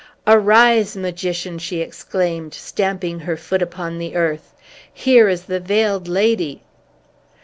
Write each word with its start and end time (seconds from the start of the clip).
"Arise, 0.25 0.97
Magician!" 0.97 1.59
she 1.59 1.79
exclaimed, 1.79 2.55
stamping 2.55 3.19
her 3.19 3.37
foot 3.37 3.61
upon 3.61 3.99
the 3.99 4.15
earth. 4.15 4.55
"Here 4.91 5.29
is 5.29 5.43
the 5.43 5.59
Veiled 5.59 6.07
Lady!" 6.07 6.63